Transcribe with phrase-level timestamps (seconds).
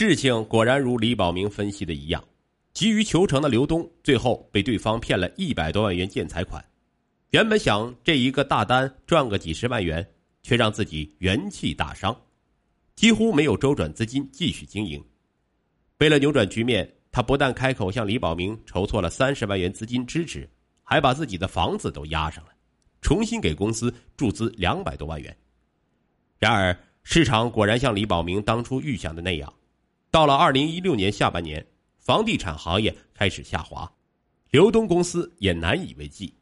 [0.00, 2.22] 事情果然如李宝明分析的一样，
[2.72, 6.64] 急于求成的刘东最后被对方骗了一百多万元建材款。
[7.30, 10.08] 原本想这一个大单赚个几十万元，
[10.40, 12.16] 却让自己元气大伤，
[12.94, 15.04] 几乎没有周转资金继续经营。
[15.98, 20.48] 为了扭转局面，他不但开口向李宝明筹措了三十万元资金支持，
[20.84, 22.50] 还把自己的房子都押上了，
[23.02, 25.36] 重新给公司注资两百多万元。
[26.38, 29.52] 然而，市场果然像李宝明当初预想的那样，
[30.10, 31.64] 到了二零一六年下半年，
[31.98, 33.90] 房地产行业开始下滑，
[34.50, 36.32] 刘东公司也难以为继。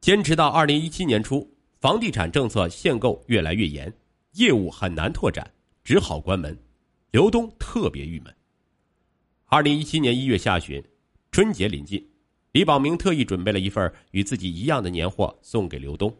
[0.00, 1.48] 坚持到二零一七年初，
[1.80, 3.92] 房地产政策限购越来越严，
[4.32, 5.48] 业务很难拓展，
[5.84, 6.56] 只好关门。
[7.12, 8.34] 刘东特别郁闷。
[9.46, 10.82] 二零一七年一月下旬，
[11.30, 12.04] 春节临近，
[12.52, 16.14] 李宝明特意准备了一份与自己一样的年货送给刘东。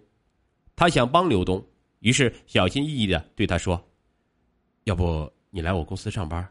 [0.77, 1.65] 他想帮刘东，
[2.01, 3.83] 于是小心翼翼的对他说
[4.85, 6.47] ：“要不你来我公司上班？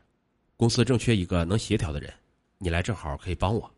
[0.58, 2.12] 公司正缺一个能协调的人，
[2.58, 3.72] 你来正好可以帮我。”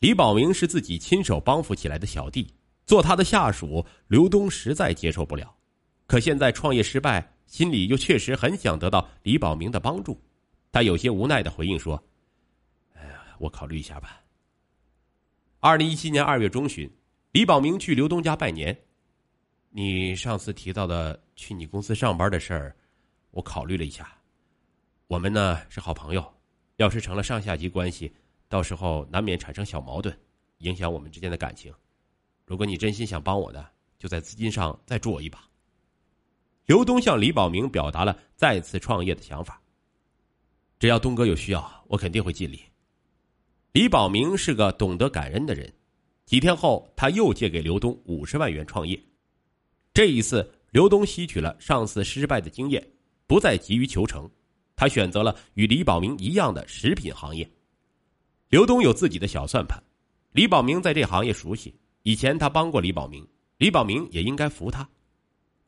[0.00, 2.50] 李宝明是自己亲手帮扶起来的小弟，
[2.86, 5.54] 做他的下属，刘东实在接受不了。
[6.06, 10.18] 可现在创业失败，心里又确实很想得到李宝明的帮助，
[10.72, 12.02] 他有些无奈的回应说
[12.96, 14.22] ：“哎呀，我考虑一下吧。”
[15.60, 16.90] 二零一七年二月中旬，
[17.32, 18.74] 李宝明去刘东家拜年。
[19.68, 22.74] 你上次提到的去你公司上班的事儿，
[23.32, 24.10] 我考虑了一下。
[25.06, 26.34] 我们呢是好朋友，
[26.76, 28.14] 要是成了上下级关系。
[28.48, 30.16] 到时候难免产生小矛盾，
[30.58, 31.72] 影响我们之间的感情。
[32.46, 35.48] 如果你真心想帮我的，就在资金上再助我一把。
[36.66, 39.60] 刘东向李宝明表达了再次创业的想法。
[40.78, 42.60] 只要东哥有需要，我肯定会尽力。
[43.72, 45.70] 李宝明是个懂得感恩的人，
[46.24, 48.98] 几天后他又借给刘东五十万元创业。
[49.92, 52.86] 这一次，刘东吸取了上次失败的经验，
[53.26, 54.30] 不再急于求成，
[54.76, 57.48] 他选择了与李宝明一样的食品行业。
[58.48, 59.82] 刘东有自己的小算盘，
[60.32, 63.26] 李宝明在这行业熟悉，以前他帮过李宝明，
[63.58, 64.88] 李宝明也应该服他。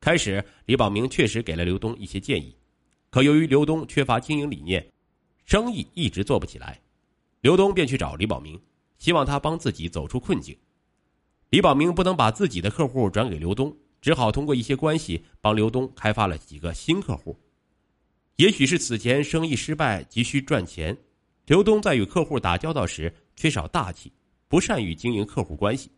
[0.01, 2.55] 开始，李宝明确实给了刘东一些建议，
[3.11, 4.87] 可由于刘东缺乏经营理念，
[5.45, 6.81] 生意一直做不起来。
[7.41, 8.61] 刘东便去找李宝明，
[8.99, 10.57] 希望他帮自己走出困境。
[11.51, 17.37] 李宝明不能把自己的客户转给刘东，只好通过一些关系帮刘东开发了几个新客户。
[18.37, 20.97] 也许是此前生意失败，急需赚钱。
[21.47, 24.13] 刘东在与客户打交道时缺少大气，
[24.47, 25.91] 不善于经营客户关系，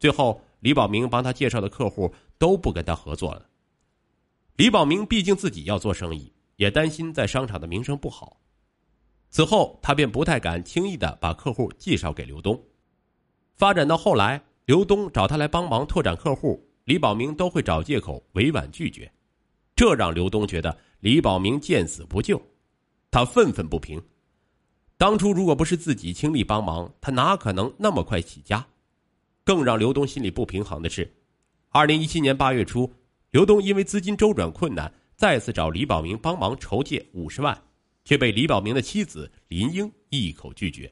[0.00, 3.46] 最后李宝明帮他介绍的客户都不跟他合作了。
[4.56, 8.40] 李宝明毕竟自己要做生意，也担心在商场的名声不好，
[9.30, 12.60] 此后他便不太敢轻易的把客户介绍给刘东。
[13.54, 19.12] 发展到后来，刘东找他来帮忙拓展客户，李宝明都会找借口委婉拒绝，
[19.76, 22.40] 这让刘东觉得李宝明见死不救，
[23.10, 24.02] 他愤愤不平。
[24.96, 28.66] 当初如果不是自己倾力帮忙，他哪可能那么快起家？
[29.44, 31.08] 更让刘东心里不平衡的是，
[31.68, 32.90] 二零一七年八月初，
[33.30, 37.62] 刘东因为资金周转困难，再次找李宝明帮忙筹借五十万，
[38.04, 40.90] 却被李宝明的妻子林英一口拒绝。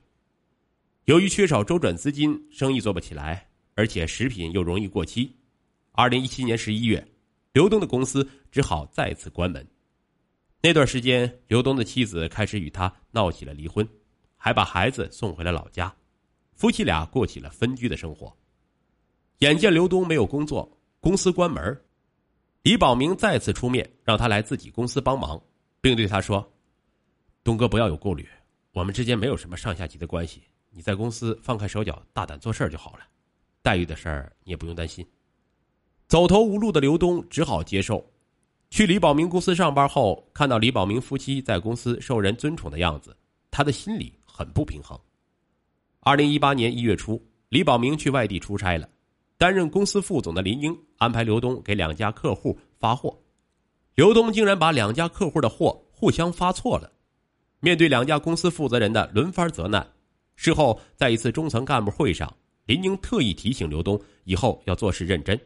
[1.06, 5.34] 由于缺少周转资金，生意做不起来，而且食品又容易过期，
[5.92, 7.04] 二零一七年十一月，
[7.54, 9.66] 刘东的公司只好再次关门。
[10.64, 13.86] 那段时间，刘东的妻子开始与他闹起了离婚，
[14.34, 15.94] 还把孩子送回了老家，
[16.54, 18.34] 夫妻俩过起了分居的生活。
[19.40, 20.66] 眼见刘东没有工作，
[21.00, 21.78] 公司关门，
[22.62, 25.38] 李宝明再次出面让他来自己公司帮忙，
[25.82, 26.50] 并对他说
[27.44, 28.26] ：“东哥不要有顾虑，
[28.72, 33.00] 我们之间没有什么上下级的关系，你在公司放开手脚，大胆做事就好了，
[33.60, 35.06] 待遇的事儿你也不用担心。”
[36.08, 38.02] 走投无路的刘东只好接受。
[38.74, 43.16] 去李宝明公司上班后，看到李宝明夫妻在公司受人尊崇的样子，
[43.48, 44.98] 他的心里很不平衡。
[46.00, 48.88] 二零一八年一月初，李宝明去外地出差了，
[49.38, 53.16] 担任公司副总的林英安排刘东给两家客户发货，
[53.94, 56.90] 刘东竟然把两家客户的货互相发错了。
[57.60, 59.88] 面对两家公司负责人的轮番责难，
[60.34, 62.28] 事后在一次中层干部会上，
[62.66, 65.40] 林英特意提醒刘东以后要做事认真。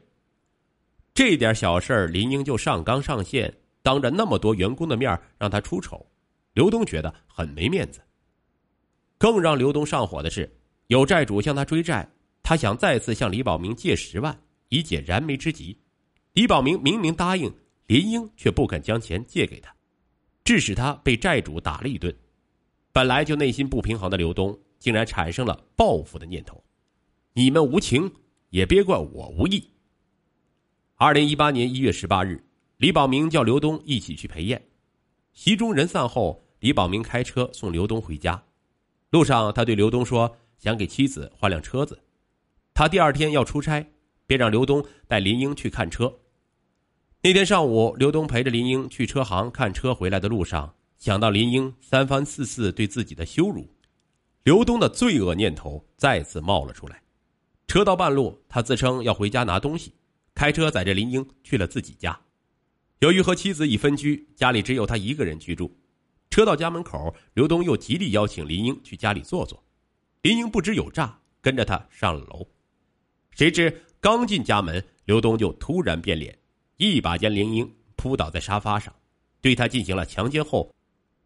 [1.19, 6.07] 这点小事儿，林英就上纲上线，当着那么多员工的面让他出丑，
[6.53, 8.01] 刘东觉得很没面子。
[9.19, 10.49] 更让刘东上火的是，
[10.87, 12.09] 有债主向他追债，
[12.41, 15.77] 他想再次向李宝明借十万以解燃眉之急，
[16.35, 17.53] 李宝明明明答应，
[17.89, 19.75] 林英却不肯将钱借给他，
[20.45, 22.17] 致使他被债主打了一顿。
[22.93, 26.63] 本来就内心不平衡的刘东，竟然产生了报复的念头。
[27.33, 28.09] 你们无情，
[28.51, 29.69] 也别怪我无义。
[31.01, 32.43] 二零一八年一月十八日，
[32.79, 34.61] 李宝明叫刘东一起去陪宴。
[35.33, 38.43] 席中人散后，李宝明开车送刘东回家。
[39.11, 41.97] 路上，他对刘东说：“想给妻子换辆车子。”
[42.75, 43.89] 他第二天要出差，
[44.27, 46.13] 便让刘东带林英去看车。
[47.23, 53.73] 那天上午，刘东陪着林英去车行看车，回来的路上想到林英三番四次对自己的羞辱，
[54.43, 57.01] 刘东的罪恶念头再次冒了出来。
[57.69, 59.95] 车到半路，他自称要回家拿东西，
[60.39, 62.17] 开车载着林英去了自己家。
[63.01, 65.77] 由于和妻子已分居，家里只有他一个人居住。
[66.31, 69.61] 车到家门口，刘东又极力邀请林英去家里坐坐。
[70.23, 72.47] 林英不知有诈，跟着他上了楼。
[73.33, 76.39] 谁知刚进家门，刘东就突然变脸。
[76.77, 78.95] 一把将林英扑倒在沙发上，
[79.41, 80.73] 对他进行了强奸后，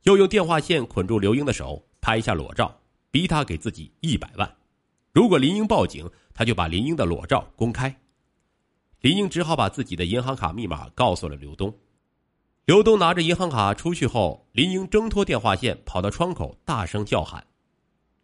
[0.04, 2.80] 又用电话线捆住刘英的手，拍下裸照，
[3.10, 4.56] 逼他给自己一百万。
[5.12, 7.94] 如果林英报警，他就把林英的裸照公开。
[9.02, 11.76] 林英只好把自己的银行卡密码告诉了刘东。
[12.66, 17.44] 刘东拿着银行卡出去后，林英挣脱电话线，跑到窗口大声叫喊。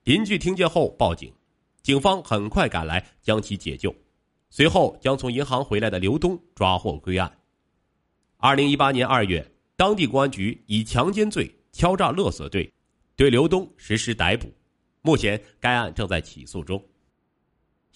[0.04, 1.32] 邻居听见后报警，
[1.82, 3.92] 警方很快赶来将其解救。
[4.50, 7.31] 随后将从银行回来的刘东抓获归案。
[8.36, 12.72] 二零一八年二月，当地公安局以强奸罪、敲诈勒索罪，
[13.16, 14.48] 对刘东实施逮捕。
[15.02, 16.81] 目前该案正在起诉中。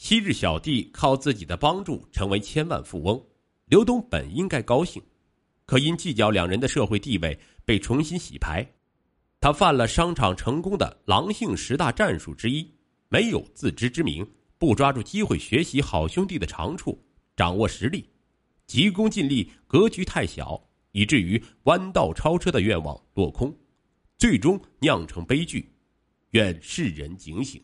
[0.05, 3.25] 昔日小弟靠自己的帮助成为千万富翁，
[3.67, 5.01] 刘东本应该高兴，
[5.65, 8.69] 可因计较两人的社会地位，被重新洗牌。
[9.41, 12.69] 他犯了商场成功的狼性十大战术之一：
[13.11, 14.29] 没有自知之明。
[14.59, 17.01] 不抓住机会学习好兄弟的长处，
[17.37, 18.05] 掌握实力，
[18.67, 20.61] 急功近利，格局太小，
[20.91, 23.57] 以至于弯道超车的愿望落空，
[24.19, 25.73] 最终酿成悲剧。
[26.31, 27.63] 愿世人警醒。